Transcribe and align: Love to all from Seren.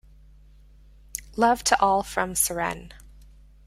Love 1.35 1.63
to 1.63 1.79
all 1.79 2.01
from 2.01 2.33
Seren. 2.33 2.91